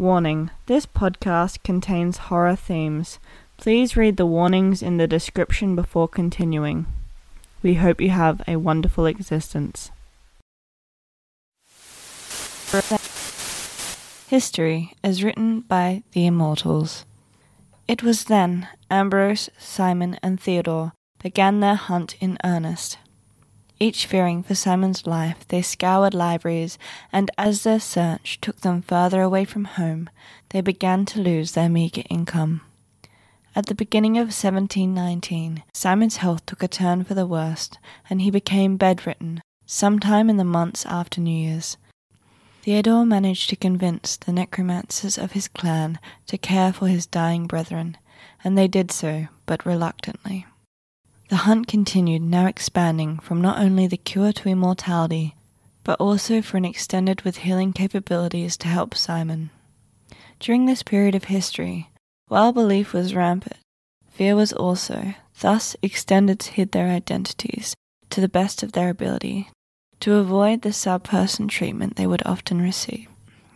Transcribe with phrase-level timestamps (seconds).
[0.00, 3.18] Warning this podcast contains horror themes.
[3.58, 6.86] Please read the warnings in the description before continuing.
[7.62, 9.90] We hope you have a wonderful existence.
[14.30, 17.04] History is written by the Immortals.
[17.86, 20.92] It was then Ambrose, Simon, and Theodore
[21.22, 22.96] began their hunt in earnest.
[23.82, 26.78] Each fearing for Simon's life, they scoured libraries,
[27.10, 30.10] and as their search took them further away from home,
[30.50, 32.60] they began to lose their meagre income.
[33.56, 37.78] At the beginning of 1719, Simon's health took a turn for the worst,
[38.10, 41.78] and he became bedridden sometime in the months after New Year's.
[42.62, 47.96] Theodore managed to convince the necromancers of his clan to care for his dying brethren,
[48.44, 50.44] and they did so, but reluctantly.
[51.30, 55.36] The hunt continued, now expanding from not only the cure to immortality,
[55.84, 59.50] but also for an extended with healing capabilities to help Simon.
[60.40, 61.88] During this period of history,
[62.26, 63.58] while belief was rampant,
[64.10, 67.76] fear was also, thus extended to hid their identities
[68.10, 69.50] to the best of their ability
[70.00, 73.06] to avoid the sub-person treatment they would often receive.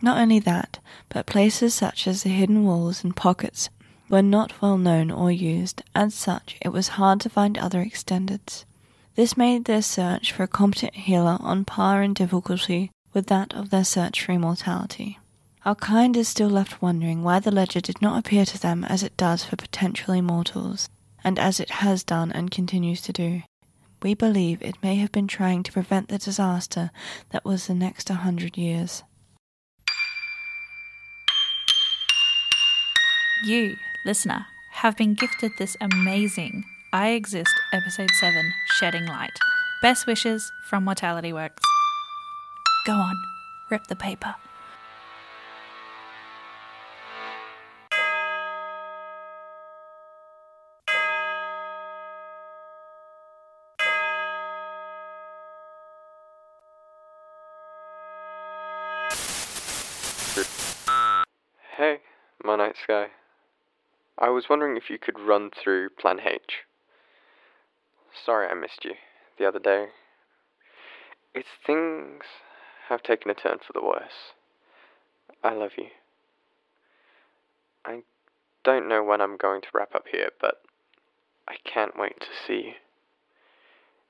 [0.01, 3.69] Not only that, but places such as the hidden walls and pockets
[4.09, 8.65] were not well known or used, as such, it was hard to find other extendeds.
[9.15, 13.69] This made their search for a competent healer on par in difficulty with that of
[13.69, 15.19] their search for immortality.
[15.65, 19.01] Our kind is still left wondering why the ledger did not appear to them as
[19.01, 20.89] it does for potential immortals,
[21.23, 23.41] and as it has done and continues to do.
[24.03, 26.91] We believe it may have been trying to prevent the disaster
[27.31, 29.01] that was the next hundred years.
[33.43, 39.31] You, listener, have been gifted this amazing I Exist Episode 7 Shedding Light.
[39.81, 41.63] Best wishes from Mortality Works.
[42.85, 43.15] Go on,
[43.71, 44.35] rip the paper.
[61.77, 61.97] Hey,
[62.43, 63.07] my night sky.
[64.25, 66.63] I was wondering if you could run through Plan H.
[68.25, 68.93] Sorry I missed you
[69.37, 69.89] the other day.
[71.35, 72.23] It's things
[72.89, 74.33] have taken a turn for the worse.
[75.43, 75.89] I love you.
[77.85, 78.01] I
[78.63, 80.63] don't know when I'm going to wrap up here, but
[81.47, 82.73] I can't wait to see you.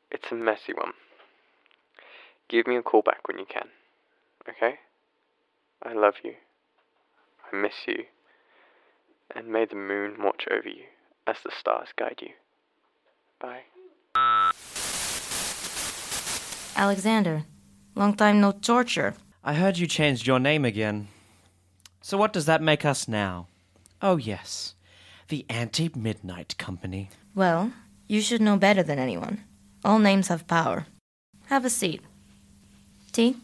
[0.09, 0.93] It's a messy one.
[2.47, 3.67] Give me a call back when you can,
[4.47, 4.75] okay?
[5.83, 6.35] I love you.
[7.51, 8.05] I miss you.
[9.33, 10.83] And may the moon watch over you
[11.27, 12.29] as the stars guide you.
[13.39, 13.63] Bye.
[16.75, 17.43] Alexander,
[17.95, 19.15] long time no torture.
[19.43, 21.07] I heard you changed your name again.
[22.01, 23.47] So what does that make us now?
[24.01, 24.75] Oh, yes.
[25.29, 27.09] The Anti Midnight Company.
[27.33, 27.71] Well,
[28.07, 29.43] you should know better than anyone.
[29.83, 30.85] All names have power.
[31.47, 32.01] Have a seat.
[33.11, 33.37] Tea?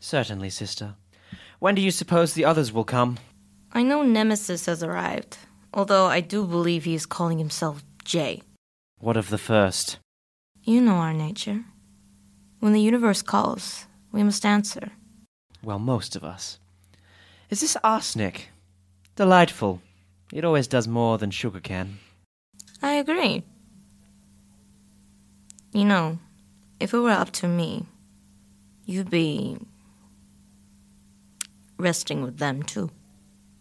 [0.00, 0.94] Certainly, sister.
[1.58, 3.18] When do you suppose the others will come?
[3.76, 5.36] I know Nemesis has arrived,
[5.72, 8.40] although I do believe he is calling himself Jay.
[9.00, 9.98] What of the first?
[10.62, 11.64] You know our nature.
[12.60, 14.92] When the universe calls, we must answer.
[15.60, 16.60] Well, most of us.
[17.50, 18.48] Is this arsenic?
[19.16, 19.80] Delightful.
[20.32, 21.98] It always does more than sugar can.
[22.80, 23.42] I agree.
[25.72, 26.18] You know,
[26.78, 27.86] if it were up to me,
[28.86, 29.58] you'd be
[31.76, 32.90] resting with them too.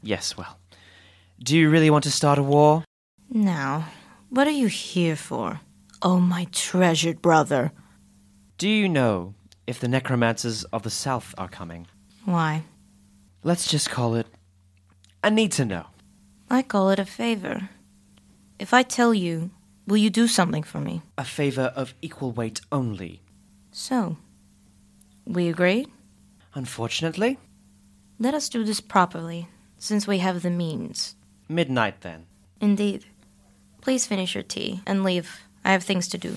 [0.04, 0.60] Yes, well.
[1.42, 2.84] Do you really want to start a war?
[3.30, 3.88] Now,
[4.30, 5.62] what are you here for?
[6.02, 7.72] Oh, my treasured brother.
[8.58, 9.34] Do you know
[9.66, 11.88] if the necromancers of the South are coming?
[12.26, 12.66] Why?
[13.44, 14.28] Let's just call it
[15.24, 15.86] a need to know.
[16.50, 17.70] I call it a favor.
[18.60, 19.52] If I tell you,
[19.88, 21.02] will you do something for me?
[21.18, 23.22] A favor of equal weight only.
[23.72, 24.18] So,
[25.26, 25.88] we agree?
[26.54, 27.40] Unfortunately,
[28.20, 29.48] Let us do this properly,
[29.84, 31.16] since we have the means.
[31.50, 32.26] midnight then.
[32.62, 33.06] Indeed.
[33.82, 35.42] Please finish your tea and leave.
[35.66, 36.36] I have things to do.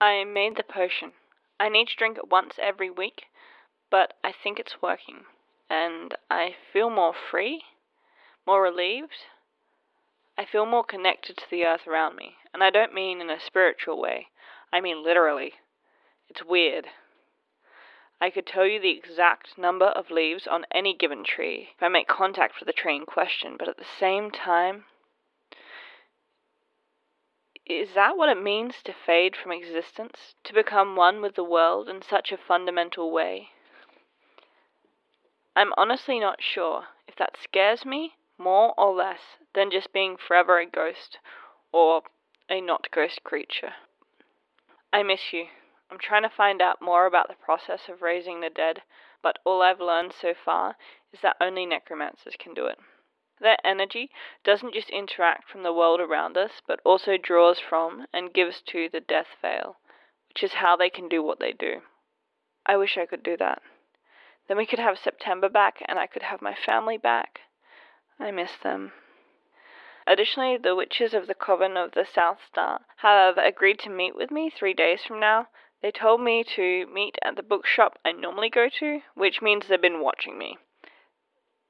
[0.00, 1.10] I made the potion.
[1.58, 3.24] I need to drink it once every week,
[3.90, 5.24] but I think it's working.
[5.68, 7.62] And I feel more free,
[8.46, 9.26] more relieved.
[10.38, 12.34] I feel more connected to the earth around me.
[12.54, 14.28] And I don't mean in a spiritual way,
[14.72, 15.54] I mean literally.
[16.28, 16.86] It's weird.
[18.20, 21.88] I could tell you the exact number of leaves on any given tree if I
[21.88, 24.84] make contact with the tree in question, but at the same time,
[27.64, 30.34] is that what it means to fade from existence?
[30.44, 33.50] To become one with the world in such a fundamental way?
[35.56, 39.20] I'm honestly not sure if that scares me more or less
[39.54, 41.18] than just being forever a ghost
[41.72, 42.02] or
[42.48, 43.74] a not ghost creature.
[44.92, 45.46] I miss you.
[45.90, 48.82] I'm trying to find out more about the process of raising the dead,
[49.22, 50.76] but all I've learned so far
[51.12, 52.78] is that only necromancers can do it.
[53.40, 54.10] Their energy
[54.44, 58.88] doesn't just interact from the world around us, but also draws from and gives to
[58.88, 59.78] the death veil,
[60.28, 61.82] which is how they can do what they do.
[62.66, 63.62] I wish I could do that.
[64.46, 67.40] Then we could have September back and I could have my family back.
[68.18, 68.92] I miss them.
[70.06, 74.30] Additionally, the witches of the Coven of the South Star have agreed to meet with
[74.30, 75.48] me three days from now.
[75.82, 79.80] They told me to meet at the bookshop I normally go to, which means they've
[79.80, 80.58] been watching me.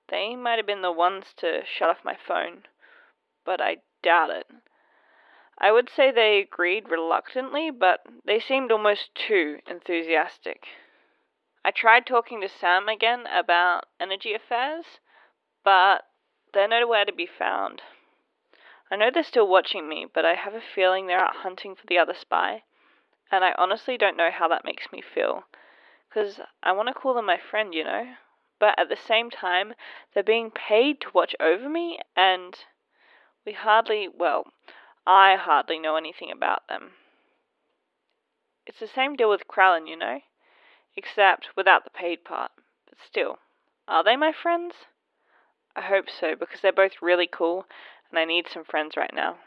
[0.09, 2.67] They might have been the ones to shut off my phone,
[3.45, 4.49] but I doubt it.
[5.59, 10.67] I would say they agreed reluctantly, but they seemed almost too enthusiastic.
[11.65, 14.99] I tried talking to Sam again about energy affairs,
[15.63, 16.07] but
[16.53, 17.83] they're nowhere to be found.
[18.91, 21.87] I know they're still watching me, but I have a feeling they're out hunting for
[21.87, 22.65] the other spy,
[23.31, 25.45] and I honestly don't know how that makes me feel.
[26.09, 28.15] Because I want to call them my friend, you know?
[28.59, 29.75] But at the same time,
[30.13, 32.55] they're being paid to watch over me, and
[33.47, 34.47] we hardly, well,
[35.07, 36.91] I hardly know anything about them.
[38.67, 40.21] It's the same deal with Krallen, you know?
[40.97, 42.51] Except without the paid part.
[42.87, 43.39] But still,
[43.87, 44.75] are they my friends?
[45.75, 47.67] I hope so, because they're both really cool,
[48.11, 49.39] and I need some friends right now.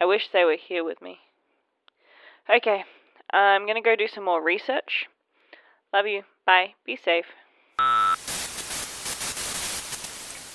[0.00, 1.20] I wish they were here with me.
[2.48, 2.84] Okay,
[3.32, 5.06] I'm gonna go do some more research.
[5.92, 6.22] Love you.
[6.44, 6.74] Bye.
[6.84, 7.26] Be safe.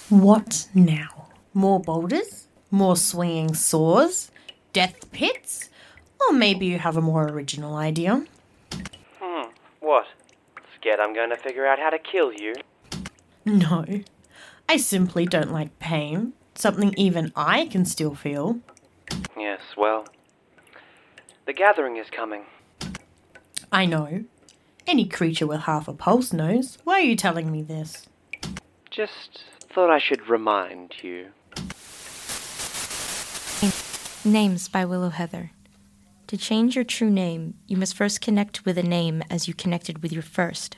[0.10, 1.30] What now?
[1.54, 2.48] More boulders?
[2.70, 4.32] More swinging saws?
[4.74, 5.70] Death pits?
[6.20, 8.26] Or maybe you have a more original idea?
[9.20, 9.50] Hmm,
[9.80, 10.06] what?
[10.76, 12.54] Scared I'm going to figure out how to kill you?
[13.46, 13.86] No.
[14.70, 16.34] I simply don't like pain.
[16.56, 18.60] Something even I can still feel.
[19.38, 20.06] Yes, well.
[21.46, 22.44] The gathering is coming.
[23.72, 24.26] I know.
[24.88, 26.78] Any creature with half a pulse knows.
[26.84, 28.08] Why are you telling me this?
[28.90, 29.44] Just
[29.74, 31.28] thought I should remind you.
[34.24, 35.52] Names by Willow Heather.
[36.28, 40.04] To change your true name, you must first connect with a name as you connected
[40.04, 40.78] with your first.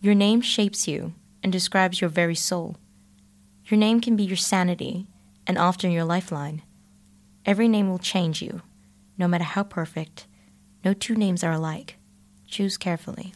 [0.00, 2.76] Your name shapes you and describes your very soul.
[3.66, 5.06] Your name can be your sanity
[5.46, 6.62] and often your lifeline.
[7.46, 8.62] Every name will change you,
[9.18, 10.26] no matter how perfect.
[10.84, 11.96] No two names are alike.
[12.46, 13.32] Choose carefully.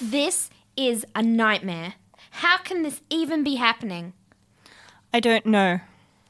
[0.00, 1.94] This is a nightmare.
[2.30, 4.12] How can this even be happening?
[5.14, 5.80] I don't know.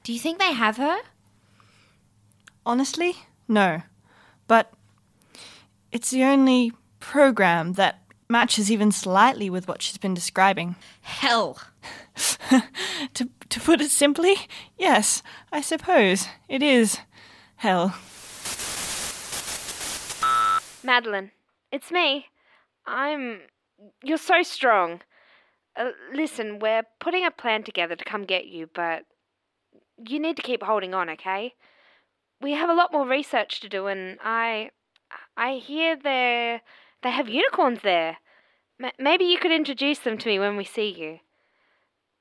[0.02, 0.98] Do you think they have her?
[2.66, 3.14] Honestly,
[3.48, 3.82] no.
[4.46, 4.72] But
[5.90, 10.76] it's the only program that matches even slightly with what she's been describing.
[11.02, 11.58] Hell.
[13.14, 14.34] to, to put it simply,
[14.78, 15.22] yes,
[15.52, 16.98] I suppose it is
[17.56, 17.94] hell.
[20.82, 21.30] Madeline,
[21.70, 22.26] it's me.
[22.86, 23.42] I'm.
[24.02, 25.02] You're so strong.
[25.76, 29.04] Uh, listen, we're putting a plan together to come get you, but
[30.08, 31.54] you need to keep holding on, okay?
[32.40, 34.70] We have a lot more research to do, and I.
[35.36, 36.62] I hear they
[37.02, 38.16] they have unicorns there.
[38.82, 41.18] M- maybe you could introduce them to me when we see you.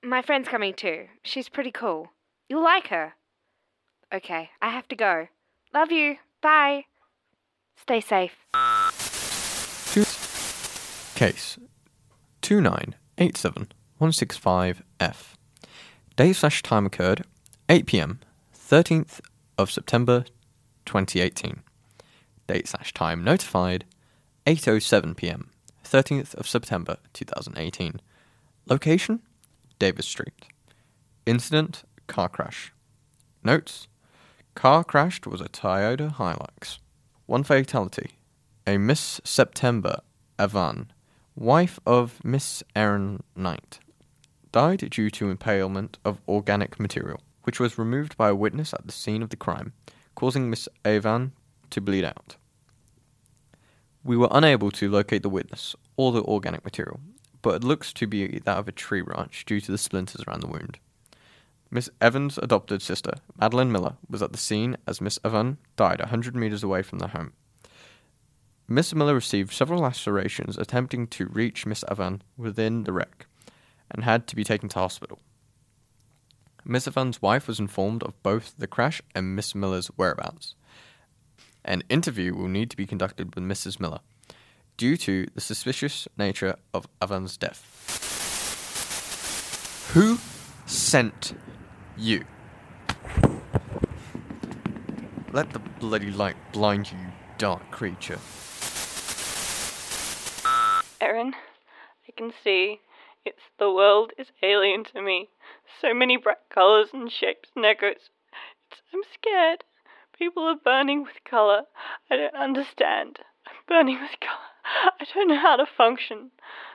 [0.03, 1.05] My friend's coming too.
[1.24, 2.12] She's pretty cool.
[2.50, 3.13] You'll like her.
[4.12, 5.27] Okay, I have to go.
[5.74, 6.17] Love you.
[6.41, 6.86] Bye.
[7.75, 8.34] Stay safe.
[11.15, 11.60] Case
[12.41, 15.36] 2987165F.
[16.15, 17.24] Date slash time occurred
[17.70, 18.20] 8 pm,
[18.55, 19.20] 13th
[19.58, 20.25] of September
[20.86, 21.62] 2018.
[22.48, 23.86] Date slash time notified
[24.48, 25.51] 8.07 pm,
[25.86, 28.01] 13th of September 2018.
[28.67, 29.22] Location
[29.81, 30.45] Davis Street.
[31.25, 32.71] Incident car crash.
[33.43, 33.88] Notes
[34.53, 36.77] Car crashed was a Toyota Hilux.
[37.25, 38.11] One fatality.
[38.67, 40.01] A Miss September
[40.38, 40.89] Avan,
[41.35, 43.79] wife of Miss Erin Knight,
[44.51, 48.91] died due to impalement of organic material, which was removed by a witness at the
[48.91, 49.73] scene of the crime,
[50.13, 51.31] causing Miss Avan
[51.71, 52.35] to bleed out.
[54.03, 57.00] We were unable to locate the witness or the organic material,
[57.41, 60.41] but it looks to be that of a tree branch due to the splinters around
[60.41, 60.77] the wound.
[61.69, 66.07] Miss Evans' adopted sister, Madeline Miller, was at the scene as Miss Evan died a
[66.07, 67.31] hundred meters away from their home.
[68.67, 73.25] Miss Miller received several lacerations attempting to reach Miss Evan within the wreck
[73.89, 75.19] and had to be taken to hospital.
[76.63, 80.55] Miss Evan's wife was informed of both the crash and Miss Miller's whereabouts.
[81.63, 83.79] An interview will need to be conducted with Mrs.
[83.79, 84.00] Miller
[84.81, 87.61] due to the suspicious nature of Avan's death.
[89.93, 90.17] Who
[90.65, 91.35] sent
[91.95, 92.25] you?
[95.31, 96.97] Let the bloody light blind you,
[97.38, 98.17] dark creature.
[101.00, 101.35] Erin,
[102.07, 102.79] I can see.
[103.23, 105.29] It's the world is alien to me.
[105.79, 108.09] So many bright colors and shapes and echoes.
[108.71, 109.63] It's, I'm scared.
[110.17, 111.65] People are burning with color.
[112.09, 113.19] I don't understand.
[113.45, 114.50] I'm burning with color.
[115.00, 116.32] I don't know how to function.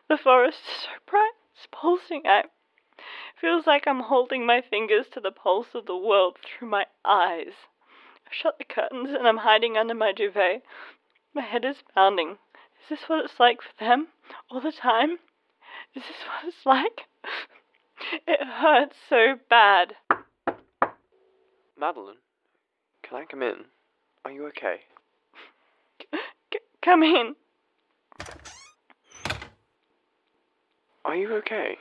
[0.09, 1.33] The forest is so bright.
[1.55, 2.23] It's pulsing.
[2.27, 2.45] I
[3.41, 7.53] feels like I'm holding my fingers to the pulse of the world through my eyes.
[8.27, 10.63] I've shut the curtains and I'm hiding under my duvet.
[11.35, 12.39] My head is pounding.
[12.83, 14.09] Is this what it's like for them
[14.51, 15.19] all the time?
[15.95, 17.03] Is this what it's like?
[18.27, 19.95] It hurts so bad.
[21.81, 22.17] Madeline,
[23.03, 23.65] can I come in?
[24.25, 24.81] Are you okay?
[26.53, 27.37] C- come in.
[31.07, 31.79] Are you okay?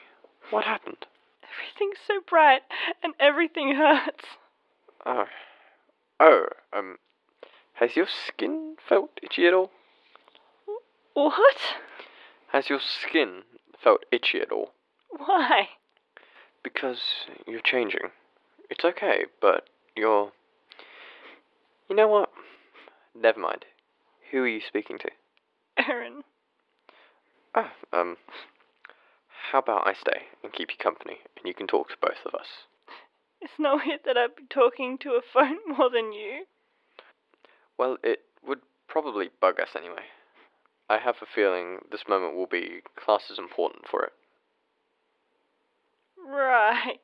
[0.52, 1.08] What happened?
[1.42, 2.62] Everything's so bright
[3.04, 4.26] and everything hurts.
[5.04, 5.26] Oh.
[6.20, 6.98] Oh, um.
[7.74, 9.72] Has your skin felt itchy at all?
[11.16, 11.58] What?
[12.52, 13.42] Has your skin
[13.84, 14.74] felt itchy at all?
[15.10, 15.70] Why?
[16.64, 17.00] Because
[17.48, 18.12] you're changing.
[18.70, 20.32] It's okay, but you're.
[21.90, 22.30] You know what?
[23.20, 23.66] Never mind.
[24.32, 25.10] Who are you speaking to?
[25.90, 26.22] Erin.
[27.56, 28.18] Oh, um.
[29.52, 32.34] How about I stay and keep you company, and you can talk to both of
[32.34, 32.48] us?
[33.42, 36.46] It's not weird that I'd be talking to a phone more than you.
[37.78, 40.06] Well, it would probably bug us anyway.
[40.90, 44.14] I have a feeling this moment will be class as important for it.
[46.28, 47.00] Right.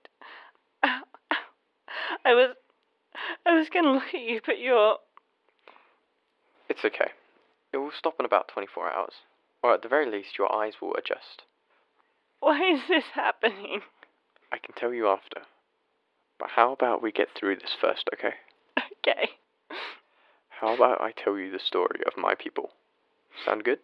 [0.83, 2.55] I was.
[3.45, 4.98] I was gonna look at you, but you're.
[6.69, 7.12] It's okay.
[7.74, 9.13] It will stop in about 24 hours.
[9.63, 11.43] Or at the very least, your eyes will adjust.
[12.41, 13.81] Why is this happening?
[14.51, 15.43] I can tell you after.
[16.39, 18.33] But how about we get through this first, okay?
[18.98, 19.29] Okay.
[20.50, 22.71] How about I tell you the story of my people?
[23.45, 23.79] Sound good?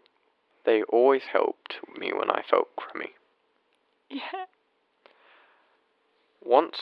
[0.66, 3.14] They always helped me when I felt crummy.
[4.10, 4.46] Yeah.
[6.44, 6.80] Once,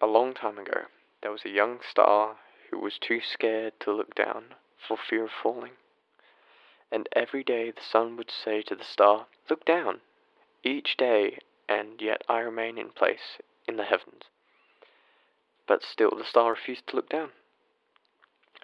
[0.00, 0.82] a long time ago,
[1.22, 2.36] there was a young star
[2.70, 4.54] who was too scared to look down
[4.86, 5.72] for fear of falling.
[6.92, 10.00] And every day the sun would say to the star, Look down,
[10.66, 14.24] each day, and yet I remain in place in the heavens.
[15.66, 17.30] But still the star refused to look down.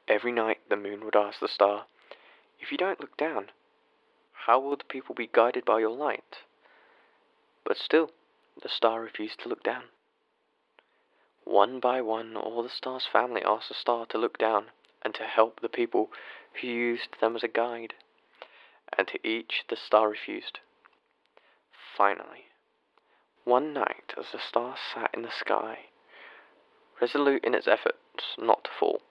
[0.09, 1.87] Every night the moon would ask the star,
[2.61, 3.50] If you don't look down,
[4.47, 6.38] how will the people be guided by your light?
[7.64, 8.11] But still
[8.61, 9.85] the star refused to look down.
[11.44, 14.66] One by one, all the star's family asked the star to look down
[15.02, 16.11] and to help the people
[16.61, 17.94] who used them as a guide.
[18.97, 20.59] And to each the star refused.
[21.96, 22.46] Finally,
[23.44, 25.87] one night, as the star sat in the sky,
[27.00, 29.02] resolute in its efforts not to fall,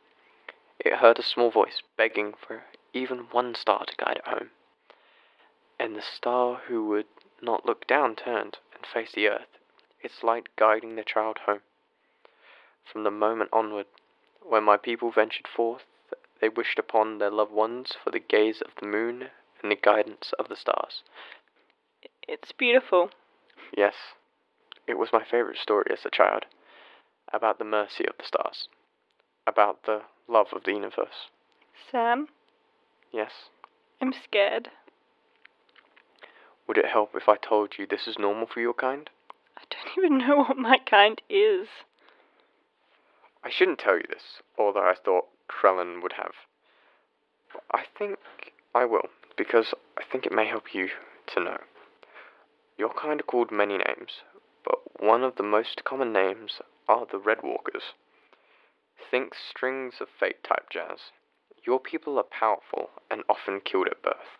[0.79, 4.49] it heard a small voice begging for even one star to guide it home.
[5.79, 7.07] And the star who would
[7.41, 9.59] not look down turned and faced the earth,
[10.01, 11.61] its light guiding the child home.
[12.83, 13.87] From the moment onward,
[14.41, 15.83] when my people ventured forth,
[16.39, 19.29] they wished upon their loved ones for the gaze of the moon
[19.61, 21.03] and the guidance of the stars.
[22.33, 23.09] It's beautiful.
[23.75, 23.93] Yes,
[24.87, 26.45] it was my favorite story as a child,
[27.33, 28.69] about the mercy of the stars,
[29.45, 31.27] about the love of the universe.
[31.91, 32.29] Sam,
[33.11, 33.31] Yes,
[34.01, 34.69] I'm scared.
[36.65, 39.09] would it help if I told you this is normal for your kind?
[39.57, 41.67] I don't even know what my kind is.
[43.43, 46.31] I shouldn't tell you this, although I thought Krellin would have.
[47.51, 48.19] But I think
[48.73, 50.87] I will, because I think it may help you
[51.35, 51.57] to know.
[52.81, 54.23] Your kind are called many names,
[54.63, 57.93] but one of the most common names are the Red Walkers.
[59.11, 61.11] Think strings of fate type jazz.
[61.63, 64.39] Your people are powerful and often killed at birth.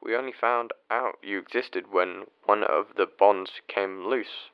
[0.00, 4.48] We only found out you existed when one of the bonds came loose.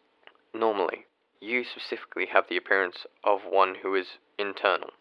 [0.55, 1.05] Normally,
[1.39, 4.93] you specifically have the appearance of one who is internal.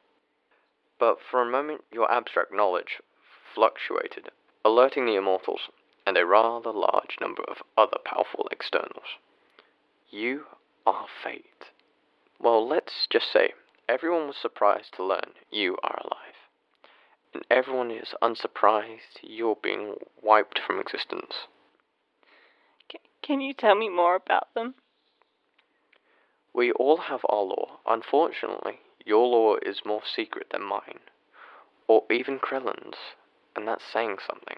[1.00, 3.00] But for a moment, your abstract knowledge
[3.56, 4.32] fluctuated,
[4.66, 5.70] alerting the immortals
[6.06, 9.18] and a rather large number of other powerful externals.
[10.10, 10.46] You
[10.86, 11.72] are fate.
[12.40, 13.54] Well, let's just say
[13.88, 16.32] everyone was surprised to learn you are alive.
[17.34, 21.48] And everyone is unsurprised you're being wiped from existence.
[22.92, 24.76] C- can you tell me more about them?
[26.54, 27.80] We all have our law.
[27.86, 31.00] Unfortunately, your law is more secret than mine,
[31.88, 32.98] or even Krellin's,
[33.56, 34.58] and that's saying something.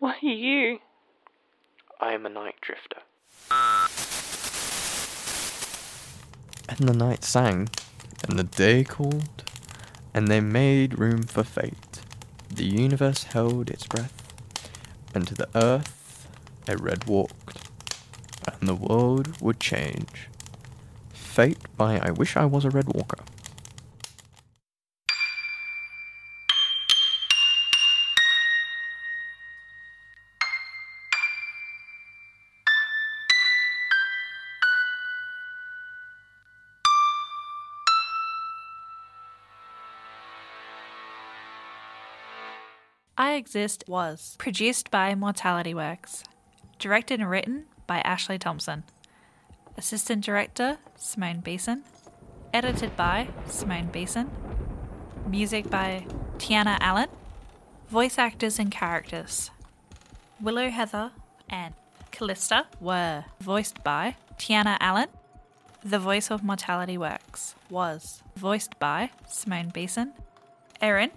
[0.00, 0.78] What are you?
[2.00, 2.98] I am a night drifter.
[6.68, 7.68] And the night sang,
[8.28, 9.42] and the day called,
[10.14, 12.00] and they made room for fate.
[12.48, 14.32] The universe held its breath,
[15.14, 16.28] and to the earth
[16.68, 17.68] a red walked,
[18.46, 20.28] and the world would change.
[21.12, 23.24] Fate by I Wish I Was a Red Walker.
[43.38, 46.24] Exist was produced by Mortality Works,
[46.80, 48.82] directed and written by Ashley Thompson,
[49.76, 51.84] assistant director Simone Beeson,
[52.52, 54.28] edited by Simone Beeson,
[55.24, 56.04] music by
[56.38, 57.08] Tiana Allen,
[57.88, 59.52] voice actors and characters
[60.40, 61.12] Willow Heather
[61.48, 61.74] and
[62.10, 65.10] Callista were voiced by Tiana Allen.
[65.84, 70.12] The voice of Mortality Works was voiced by Simone Beeson.
[70.80, 71.12] Erin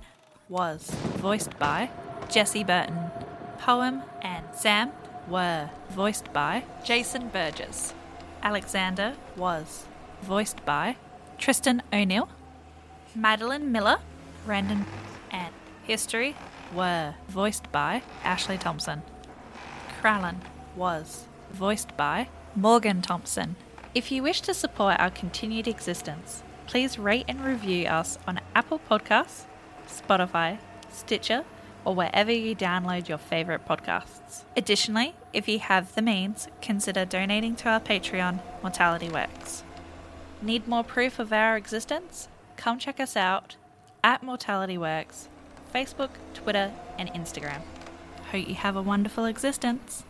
[0.49, 1.89] was voiced by
[2.31, 3.11] Jesse Burton.
[3.59, 4.93] Poem and Sam
[5.27, 7.93] were voiced by Jason Burgess.
[8.41, 9.85] Alexander was
[10.21, 10.95] voiced by
[11.37, 12.29] Tristan O'Neill.
[13.13, 13.97] Madeline Miller,
[14.45, 14.85] Brandon,
[15.29, 16.37] and History
[16.73, 19.01] were voiced by Ashley Thompson.
[20.01, 20.37] Krallen
[20.73, 23.57] was voiced by Morgan Thompson.
[23.93, 28.79] If you wish to support our continued existence, please rate and review us on Apple
[28.89, 29.43] Podcasts,
[29.85, 30.59] Spotify,
[30.89, 31.43] Stitcher,
[31.85, 34.43] or wherever you download your favorite podcasts.
[34.55, 39.63] Additionally, if you have the means, consider donating to our Patreon, Mortality Works.
[40.41, 42.27] Need more proof of our existence?
[42.57, 43.55] Come check us out
[44.03, 45.29] at Mortality Works,
[45.73, 47.61] Facebook, Twitter, and Instagram.
[48.31, 50.03] Hope you have a wonderful existence.